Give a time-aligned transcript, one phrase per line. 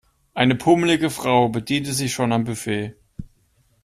[0.33, 2.95] Eine pummelige Frau bediente sich schon am Buffet.